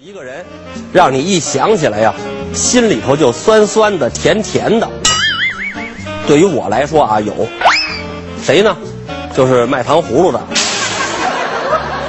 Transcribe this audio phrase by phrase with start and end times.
[0.00, 0.44] 一个人，
[0.92, 2.14] 让你一想起来呀，
[2.54, 4.88] 心里头就酸酸的、甜甜的。
[6.24, 7.34] 对于我来说啊，有
[8.40, 8.76] 谁呢？
[9.34, 10.40] 就是卖糖葫芦的。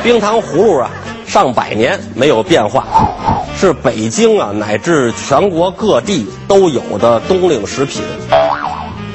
[0.04, 0.92] 冰糖葫芦啊，
[1.26, 2.86] 上百年没有变化，
[3.58, 8.04] 是北京啊乃至全国各地都有的冬令食品。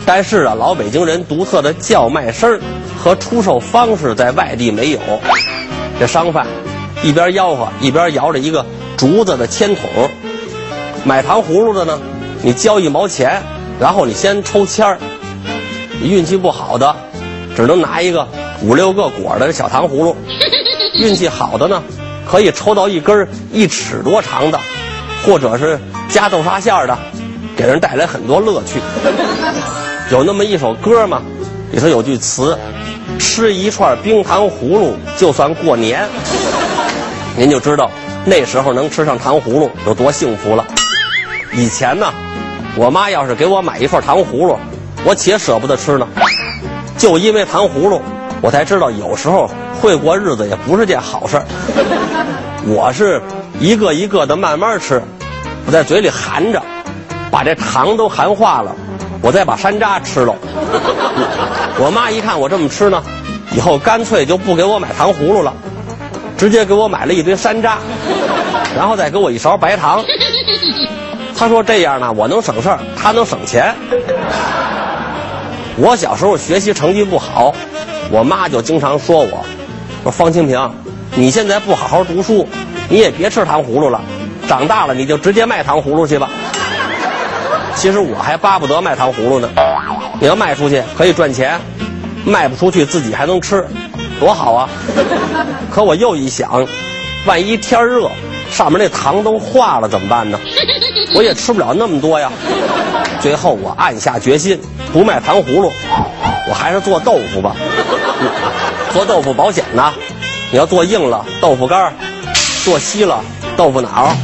[0.05, 2.61] 但是啊，老北京人独特的叫卖声儿
[2.99, 4.99] 和出售方式在外地没有。
[6.01, 6.45] 这商贩
[7.05, 8.65] 一边吆喝，一边摇着一个
[8.97, 9.85] 竹子的铅筒。
[11.05, 12.01] 买糖葫芦的呢，
[12.43, 13.43] 你交一毛钱，
[13.79, 14.99] 然后你先抽签儿。
[16.03, 16.97] 运气不好的，
[17.55, 18.27] 只能拿一个
[18.63, 20.17] 五六个果的小糖葫芦；
[20.99, 21.83] 运气好的呢，
[22.27, 24.59] 可以抽到一根一尺多长的，
[25.27, 25.79] 或者是
[26.09, 26.99] 加豆沙馅儿的，
[27.55, 28.81] 给人带来很多乐趣。
[30.11, 31.21] 有那么一首歌嘛，
[31.71, 32.59] 里头有句词
[33.21, 36.09] ：“吃一串冰糖葫芦，就算过年。”
[37.37, 37.91] 您就知道
[38.25, 40.65] 那时候能吃上糖葫芦有多幸福了。
[41.53, 42.13] 以前呢，
[42.77, 44.57] 我妈要是给我买一份糖葫芦，
[45.05, 46.07] 我且舍不得吃呢。
[46.97, 48.01] 就因为糖葫芦，
[48.41, 49.51] 我才知道有时候
[49.81, 51.45] 会过日子也不是件好事儿。
[52.67, 53.21] 我是
[53.59, 55.03] 一个一个的慢慢吃，
[55.67, 56.63] 我在嘴里含着，
[57.33, 58.75] 把这糖都含化了，
[59.21, 60.35] 我再把山楂吃了。
[61.79, 63.03] 我妈一看我这么吃呢，
[63.57, 65.53] 以后干脆就不给我买糖葫芦了。
[66.37, 67.77] 直接给我买了一堆山楂，
[68.77, 70.05] 然后再给我一勺白糖。
[71.37, 73.75] 他说这样呢，我能省事儿，他能省钱。
[75.77, 77.53] 我小时候学习成绩不好，
[78.11, 79.45] 我妈就经常说我
[80.05, 80.71] ：“说方清平，
[81.17, 82.49] 你现在不好好读书，
[82.89, 84.01] 你也别吃糖葫芦了，
[84.47, 86.31] 长大了你就直接卖糖葫芦去吧。”
[87.75, 89.49] 其实我还巴不得卖糖葫芦呢，
[90.21, 91.61] 你要卖出去可以赚钱，
[92.25, 93.67] 卖不出去自己还能吃，
[94.21, 94.69] 多好啊！
[95.71, 96.67] 可我又一想，
[97.27, 98.11] 万一天热，
[98.51, 100.39] 上面那糖都化了怎么办呢？
[101.17, 102.31] 我也吃不了那么多呀。
[103.21, 104.61] 最后我暗下决心，
[104.93, 105.73] 不卖糖葫芦，
[106.49, 107.57] 我还是做豆腐吧。
[108.93, 109.93] 做豆腐保险呐，
[110.51, 111.93] 你要做硬了豆腐干儿，
[112.65, 113.21] 做稀了
[113.57, 114.15] 豆腐脑，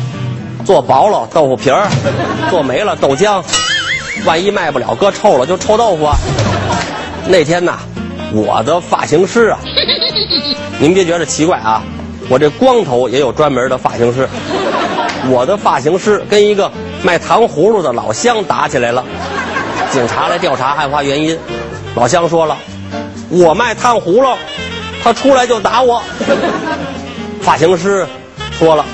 [0.64, 1.88] 做薄了豆腐皮儿，
[2.50, 3.42] 做没了豆浆。
[4.24, 6.16] 万一卖不了，搁臭了就臭豆腐啊。
[7.26, 7.78] 那天呐，
[8.32, 9.58] 我的发型师啊。
[10.78, 11.82] 您别觉得奇怪啊，
[12.28, 14.28] 我这光头也有专门的发型师。
[15.28, 19.04] 我的发型师跟一个卖糖葫芦的老乡打起来了，
[19.92, 21.38] 警察来调查案发原因。
[21.94, 22.56] 老乡说了，
[23.28, 24.34] 我卖糖葫芦，
[25.02, 26.02] 他出来就打我。
[27.42, 28.06] 发型师
[28.58, 28.84] 说了，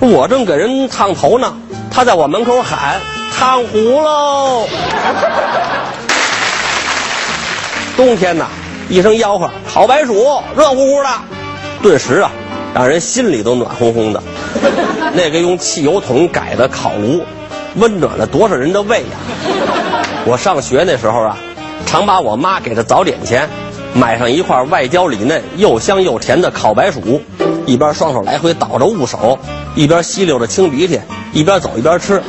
[0.00, 1.56] 我正给人烫头呢，
[1.90, 3.00] 他在我门口喊
[3.38, 4.68] 烫葫芦。
[7.96, 8.48] 冬天呐。
[8.90, 11.08] 一声吆喝，烤白薯，热乎乎的，
[11.80, 12.32] 顿时啊，
[12.74, 14.20] 让人心里都暖烘烘的。
[15.14, 17.22] 那个用汽油桶改的烤炉，
[17.76, 19.16] 温暖了多少人的胃呀！
[20.26, 21.38] 我上学那时候啊，
[21.86, 23.48] 常把我妈给的早点钱，
[23.94, 27.22] 买上一块外焦里嫩、又香又甜的烤白薯，
[27.66, 29.38] 一边双手来回倒着捂手，
[29.76, 31.00] 一边吸溜着清鼻涕，
[31.32, 32.20] 一边走一边吃，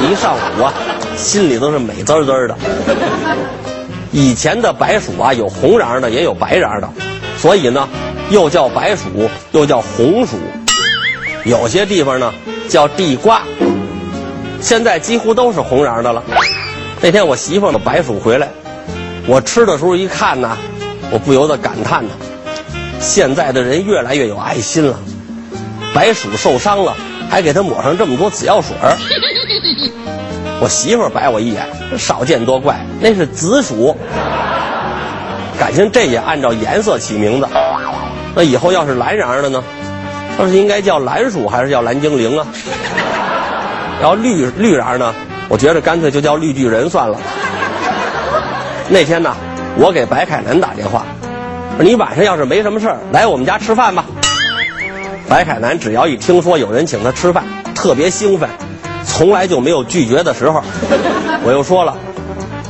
[0.00, 0.72] 一上午啊，
[1.16, 2.56] 心里都是美滋滋的。
[4.10, 6.88] 以前的白薯啊，有红瓤的，也有白瓤的，
[7.36, 7.88] 所以呢，
[8.30, 10.38] 又叫白薯，又叫红薯。
[11.44, 12.32] 有些地方呢
[12.68, 13.42] 叫地瓜。
[14.60, 16.22] 现在几乎都是红瓤的了。
[17.00, 18.48] 那天我媳妇的白薯回来，
[19.26, 20.56] 我吃的时候一看呢，
[21.10, 22.10] 我不由得感叹呢：
[22.98, 24.98] 现在的人越来越有爱心了。
[25.94, 26.96] 白薯受伤了，
[27.30, 28.96] 还给它抹上这么多紫药水儿。
[30.60, 31.64] 我媳妇儿白我一眼，
[31.96, 33.96] 少见多怪，那是紫薯。
[35.58, 37.48] 感情这也按照颜色起名字。
[38.34, 39.62] 那以后要是蓝瓤的呢？
[40.36, 42.46] 那是应该叫蓝薯还是叫蓝精灵啊？
[44.00, 45.14] 然后绿绿瓤呢？
[45.48, 47.18] 我觉得干脆就叫绿巨人算了。
[48.88, 49.34] 那天呢，
[49.76, 51.04] 我给白凯南打电话，
[51.76, 54.04] 说你晚上要是没什么事儿，来我们家吃饭吧。
[55.28, 57.44] 白凯南只要一听说有人请他吃饭，
[57.74, 58.48] 特别兴奋。
[59.04, 60.62] 从来就没有拒绝的时候，
[61.44, 61.96] 我又说了，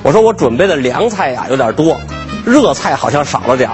[0.02, 1.96] 我说我准备的凉菜呀有点多，
[2.44, 3.68] 热菜好像少了点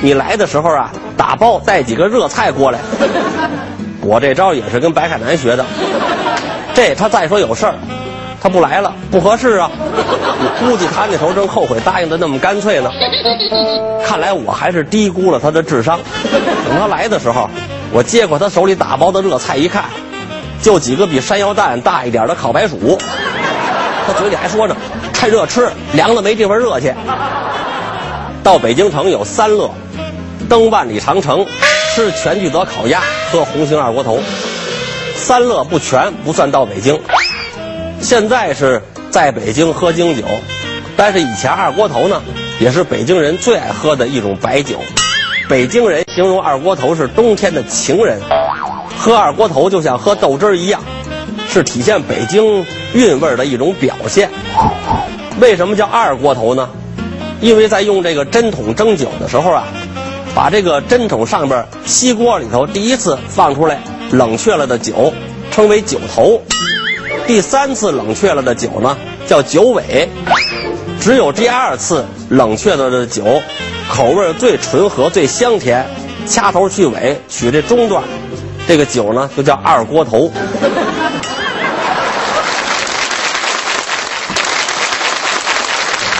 [0.00, 2.78] 你来的时候啊，打包带几个热菜过来。
[4.02, 5.64] 我这招也是跟白凯南学的，
[6.74, 7.74] 这他再说有事儿，
[8.40, 9.70] 他不来了，不合适啊。
[9.76, 12.90] 我估计他那头正后悔答应的那么干脆呢。
[14.04, 15.98] 看来我还是低估了他的智商。
[16.68, 17.48] 等他来的时候，
[17.92, 19.84] 我接过他手里打包的热菜一看。
[20.64, 22.98] 就几个比山药蛋大一点的烤白薯，
[24.06, 24.74] 他嘴里还说着
[25.12, 26.94] 趁热吃，凉了没地方热去。
[28.42, 29.70] 到北京城有三乐：
[30.48, 31.44] 登万里长城、
[31.94, 34.18] 吃全聚德烤鸭、喝红星二锅头。
[35.14, 36.98] 三乐不全不算到北京。
[38.00, 40.24] 现在是在北京喝京酒，
[40.96, 42.22] 但是以前二锅头呢，
[42.58, 44.78] 也是北京人最爱喝的一种白酒。
[45.46, 48.18] 北京人形容二锅头是冬天的情人，
[49.04, 50.82] 喝二锅头就像喝豆汁儿一样，
[51.46, 52.64] 是体现北京
[52.94, 54.30] 韵味的一种表现。
[55.38, 56.70] 为什么叫二锅头呢？
[57.42, 59.64] 因为在用这个针筒蒸酒的时候啊，
[60.34, 63.78] 把这个针筒上边锡锅里头第一次放出来
[64.10, 65.12] 冷却了的酒，
[65.50, 66.40] 称为酒头；
[67.26, 68.96] 第三次冷却了的酒呢，
[69.26, 70.08] 叫酒尾。
[70.98, 73.42] 只有第二次冷却了的酒，
[73.86, 75.86] 口味最醇和、最香甜，
[76.26, 78.02] 掐头去尾取这中段，
[78.66, 80.32] 这个酒呢就叫二锅头。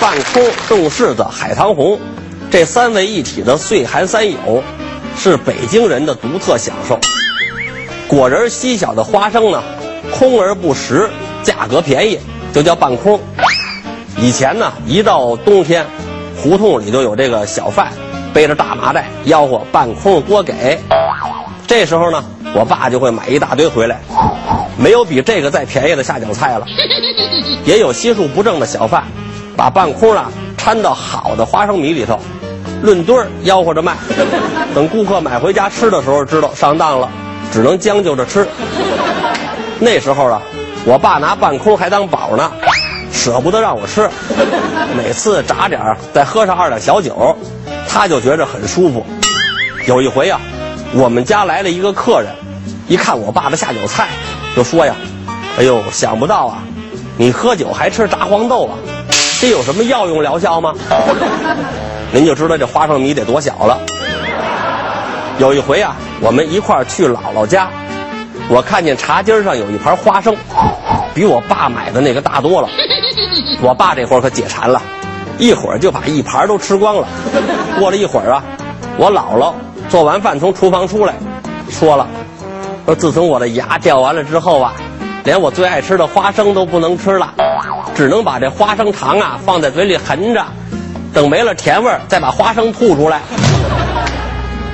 [0.00, 1.98] 半空、冻柿子、海棠红，
[2.50, 4.62] 这三位一体的岁寒三友，
[5.16, 7.00] 是北京人的独特享受。
[8.06, 9.62] 果仁稀小的花生呢，
[10.12, 11.08] 空而不实，
[11.42, 12.20] 价格便宜，
[12.52, 13.18] 就叫半空。
[14.18, 15.86] 以前呢，一到冬天，
[16.36, 17.90] 胡同里就有这个小贩
[18.34, 20.78] 背着大麻袋吆喝半空多给。
[21.66, 22.22] 这时候呢，
[22.54, 24.00] 我爸就会买一大堆回来，
[24.78, 26.64] 没有比这个再便宜的下酒菜了。
[27.66, 29.04] 也有心术不正的小贩。
[29.56, 32.18] 把半空啊掺到好的花生米里头，
[32.82, 33.94] 论堆儿吆喝着卖。
[34.74, 37.08] 等顾客买回家吃的时候，知道上当了，
[37.52, 38.48] 只能将就着吃。
[39.78, 40.42] 那时候啊，
[40.84, 42.50] 我爸拿半空还当宝呢，
[43.12, 44.10] 舍不得让我吃。
[44.96, 47.36] 每次炸点儿，再喝上二两小酒，
[47.88, 49.06] 他就觉着很舒服。
[49.86, 50.40] 有一回啊，
[50.94, 52.28] 我们家来了一个客人，
[52.86, 54.08] 一看我爸的下酒菜，
[54.54, 54.94] 就说呀
[55.58, 56.58] ：“哎呦，想不到啊，
[57.16, 58.76] 你喝酒还吃炸黄豆啊！”
[59.40, 60.74] 这有什么药用疗效吗？
[62.12, 63.78] 您就知道这花生米得多小了。
[65.38, 67.68] 有一回啊，我们一块儿去姥姥家，
[68.48, 70.36] 我看见茶几上有一盘花生，
[71.14, 72.68] 比我爸买的那个大多了。
[73.60, 74.80] 我爸这会儿可解馋了，
[75.38, 77.08] 一会儿就把一盘都吃光了。
[77.78, 78.42] 过了一会儿啊，
[78.96, 79.52] 我姥姥
[79.88, 81.14] 做完饭从厨房出来，
[81.68, 82.06] 说了
[82.86, 84.74] ：“说自从我的牙掉完了之后啊，
[85.24, 87.32] 连我最爱吃的花生都不能吃了。”
[87.94, 90.44] 只能把这花生糖啊放在嘴里含着，
[91.12, 93.20] 等没了甜味儿，再把花生吐出来。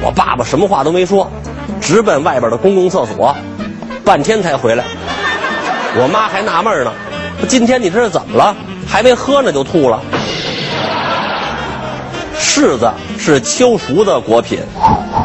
[0.03, 1.31] 我爸爸什么话都没说，
[1.83, 3.37] 直奔外边的公共厕所，
[4.07, 4.85] 半天才回来。
[5.97, 6.93] 我妈还纳闷呢，
[7.47, 8.57] 今天你这是怎么了？
[8.89, 10.01] 还没喝呢就吐了。
[12.39, 14.61] 柿子是秋熟的果品，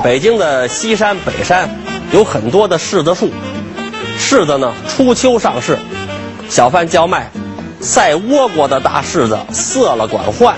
[0.03, 1.69] 北京的西山、北山
[2.15, 3.29] 有很多的柿子树，
[4.17, 5.77] 柿子呢初秋上市，
[6.47, 7.29] 小贩叫卖。
[7.81, 10.55] 赛倭国的大柿子涩了管换，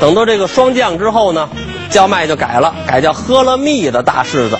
[0.00, 1.48] 等到这个霜降之后呢，
[1.90, 4.56] 叫卖就改了，改叫喝了蜜的大柿子。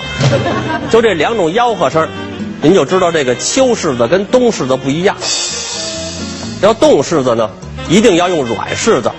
[0.91, 2.09] 就这两种吆喝声，
[2.61, 5.15] 您就知道这个秋柿子跟冬柿子不一样。
[6.61, 7.49] 要冻柿子呢，
[7.87, 9.09] 一定要用软柿子。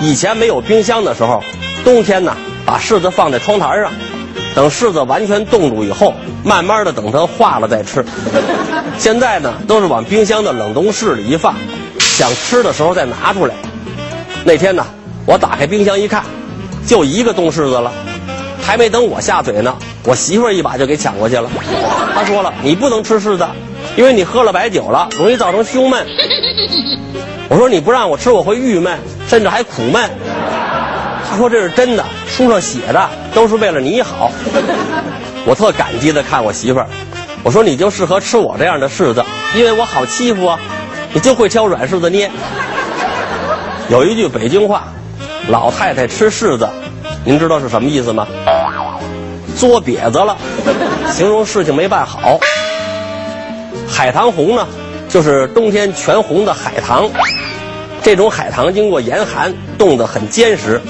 [0.00, 1.42] 以前没有冰箱的时候，
[1.84, 3.90] 冬天呢，把柿子放在窗台上，
[4.54, 6.12] 等柿子完全冻住以后，
[6.42, 8.04] 慢慢的等它化了再吃。
[8.98, 11.54] 现在呢，都是往冰箱的冷冻室里一放，
[11.98, 13.54] 想吃的时候再拿出来。
[14.44, 14.84] 那天呢，
[15.24, 16.24] 我打开冰箱一看，
[16.86, 17.92] 就一个冻柿子了，
[18.60, 21.48] 还没等我下嘴呢，我媳妇儿一把就给抢过去了。
[22.14, 23.46] 她说了，你不能吃柿子，
[23.96, 26.06] 因为你喝了白酒了，容易造成胸闷。
[27.48, 30.10] 我说你不让我吃，我会郁闷，甚至还苦闷。
[31.30, 34.32] 他说这是真的，书上写的都是为了你好。
[35.46, 36.88] 我特感激的看我媳妇儿。
[37.44, 40.58] 我说你就适合吃我这样的柿子，因为我好欺负啊，
[41.12, 42.28] 你就会挑软柿子捏。
[43.88, 44.88] 有一句北京话，
[45.48, 46.68] 老太太吃柿子，
[47.24, 48.26] 您知道是什么意思吗？
[49.56, 50.36] 作瘪子了，
[51.12, 52.40] 形容事情没办好。
[53.88, 54.66] 海棠红呢，
[55.08, 57.08] 就是冬天全红的海棠，
[58.02, 60.80] 这种海棠经过严寒冻得很坚实，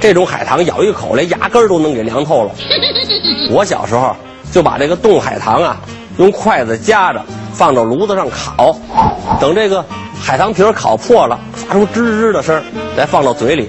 [0.00, 2.50] 这种海棠咬一口连牙根都能给凉透了。
[3.50, 4.14] 我小时候。
[4.52, 5.76] 就把这个冻海棠啊，
[6.18, 7.20] 用筷子夹着
[7.52, 8.74] 放到炉子上烤，
[9.40, 9.84] 等这个
[10.18, 12.62] 海棠皮烤破了，发出吱吱的声，
[12.96, 13.68] 再放到嘴里，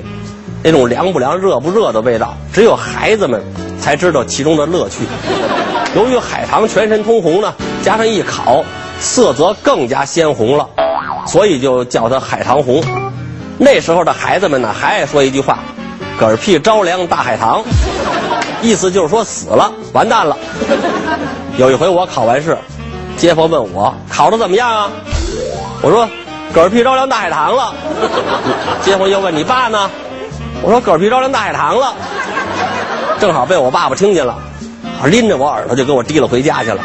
[0.63, 3.41] 那种凉不凉、热不热的味道，只有孩子们
[3.81, 4.99] 才知道其中的乐趣。
[5.95, 8.63] 由于海棠全身通红呢，加上一烤，
[8.99, 10.69] 色泽更加鲜红了，
[11.25, 12.81] 所以就叫它海棠红。
[13.57, 15.59] 那时候的孩子们呢，还爱说一句话
[16.19, 17.63] ：“嗝屁着凉大海棠。”
[18.61, 20.35] 意思就是说死了，完蛋了。
[21.57, 22.57] 有一回我考完试，
[23.15, 24.89] 街坊问我考的怎么样啊？
[25.81, 26.09] 我说
[26.55, 27.73] 嗝屁着凉大海棠了。
[28.81, 29.89] 街坊又问你爸呢？
[30.63, 31.93] 我说嗝屁着凉大海棠了。
[33.19, 34.35] 正好被我爸爸听见了，
[35.05, 36.79] 拎着我耳朵就给我提了回家去了，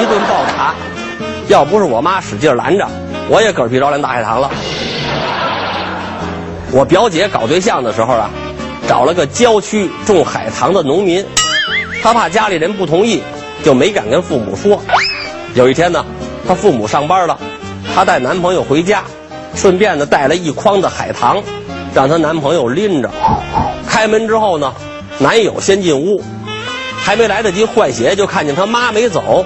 [0.00, 0.74] 一顿暴打。
[1.48, 2.88] 要不是我妈使劲拦着，
[3.28, 4.50] 我也嗝屁着凉大海棠了。
[6.70, 8.30] 我表姐搞对象的时候啊，
[8.88, 11.24] 找了个郊区种海棠的农民，
[12.02, 13.22] 他怕家里人不同意，
[13.64, 14.80] 就没敢跟父母说。
[15.54, 16.04] 有一天呢，
[16.46, 17.38] 他父母上班了，
[17.94, 19.02] 她带男朋友回家，
[19.54, 21.42] 顺便呢带了一筐的海棠，
[21.94, 23.10] 让她男朋友拎着。
[23.88, 24.72] 开门之后呢，
[25.18, 26.22] 男友先进屋，
[27.02, 29.44] 还没来得及换鞋，就看见他妈没走，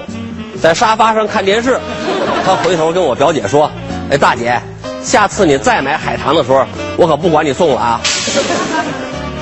[0.61, 1.79] 在沙发上看电视。
[2.45, 3.69] 他回头跟我表姐说
[4.09, 4.61] ：“哎，大姐，
[5.03, 6.65] 下次你再买海棠的时候，
[6.95, 8.01] 我可不管你送了啊。”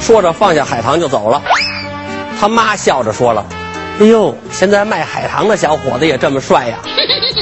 [0.06, 1.42] 说着放下海棠就走了。
[2.40, 3.44] 他妈笑着说了
[4.00, 6.78] ：“哎呦，现在卖海棠的小伙子也这么帅呀！”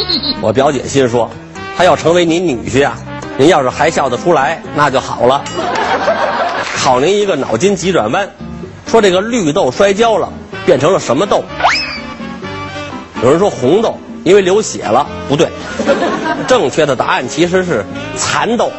[0.39, 1.29] 我表姐心说
[1.75, 2.96] ：“他要成为您女婿啊，
[3.38, 5.43] 您要是还笑得出来，那就好了。”
[6.77, 8.29] 考您一个脑筋急转弯，
[8.88, 10.32] 说这个绿豆摔跤了，
[10.65, 11.43] 变成了什么豆？
[13.22, 15.50] 有人说红豆，因为流血了，不对，
[16.48, 18.72] 正确的答案其实是蚕豆。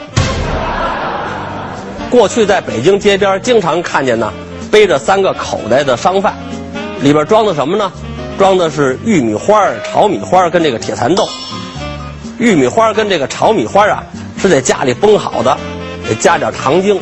[2.15, 4.33] 过去在北京街边经常看见呢，
[4.71, 6.33] 背着三个口袋的商贩，
[7.01, 7.91] 里边装的什么呢？
[8.39, 11.27] 装的是玉米花、炒米花跟这个铁蚕豆。
[12.39, 14.05] 玉米花跟这个炒米花啊，
[14.41, 15.59] 是在家里崩好的，
[16.09, 17.01] 得加点糖精。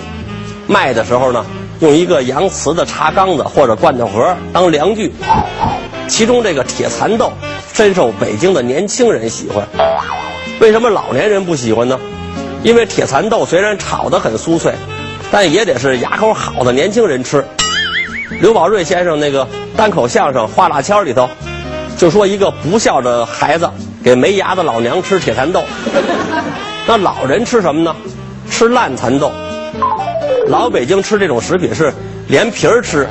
[0.67, 1.45] 卖的时候呢，
[1.81, 5.13] 用一个洋瓷的茶缸子或者罐头盒当量具。
[6.09, 7.31] 其中这个铁蚕豆
[7.75, 9.69] 深受北京的年轻人喜欢。
[10.59, 12.01] 为什么老年人不喜欢呢？
[12.63, 14.73] 因为铁蚕豆虽然炒得很酥脆，
[15.33, 17.43] 但也得是牙口好的年轻人吃。
[18.41, 21.27] 刘宝瑞先生那个单口相声《画辣签》里头，
[21.97, 23.69] 就说一个不孝的孩子
[24.05, 25.63] 给没牙的老娘吃铁蚕豆。
[26.87, 27.97] 那老人吃什么呢？
[28.51, 29.33] 吃烂蚕豆。
[30.49, 31.91] 老北京吃这种食品是
[32.29, 33.09] 连皮儿吃，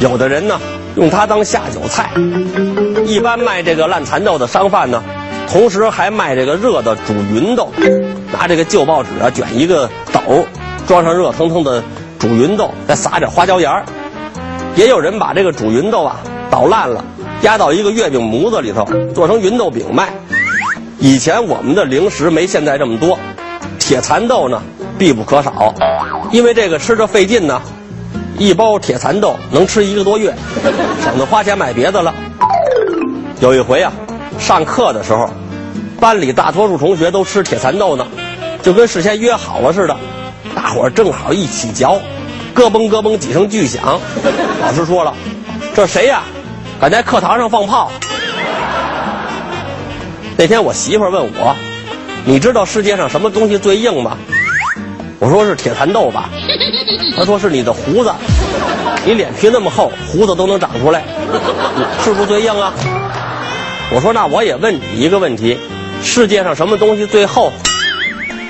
[0.00, 0.60] 有的人呢
[0.96, 2.10] 用它当下酒菜。
[3.06, 5.00] 一般卖这个烂蚕豆的商贩呢，
[5.48, 7.72] 同时还卖这个热的煮芸豆，
[8.32, 10.44] 拿这个旧报纸啊卷一个斗，
[10.86, 11.82] 装上热腾腾的
[12.18, 13.84] 煮芸豆，再撒点花椒盐儿。
[14.74, 16.16] 也有人把这个煮芸豆啊
[16.50, 17.04] 捣烂了，
[17.42, 20.12] 压到一个月饼模子里头，做成芸豆饼卖。
[20.98, 23.18] 以前我们的零食没现在这么多，
[23.78, 24.62] 铁蚕豆呢
[24.98, 25.74] 必不可少。
[26.30, 27.60] 因为这个吃着费劲呢，
[28.38, 30.34] 一包铁蚕豆能吃一个多月，
[31.02, 32.14] 省得花钱买别的了。
[33.40, 33.92] 有一回啊，
[34.38, 35.28] 上课的时候，
[36.00, 38.06] 班里大多数同学都吃铁蚕豆呢，
[38.62, 39.96] 就跟事先约好了似的，
[40.54, 42.00] 大伙儿正好一起嚼，
[42.54, 44.00] 咯嘣咯嘣几声巨响。
[44.60, 45.14] 老师说了
[45.74, 46.22] ：“这谁呀？
[46.80, 47.90] 敢在课堂上放炮？”
[50.36, 51.56] 那天我媳妇问我
[52.24, 54.16] ：“你知道世界上什么东西最硬吗？”
[55.20, 56.28] 我说是铁蚕豆吧，
[57.16, 58.12] 他说是你的胡子，
[59.04, 61.04] 你脸皮那么厚，胡子都能长出来，
[62.02, 62.72] 是不是最硬啊？
[63.94, 65.58] 我说那我也问你一个问题，
[66.02, 67.52] 世界上什么东西最厚？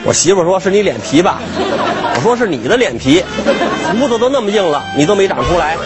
[0.05, 1.41] 我媳妇说是你脸皮吧，
[2.17, 3.23] 我说是你的脸皮，
[3.93, 5.77] 胡子都那么硬了，你都没长出来。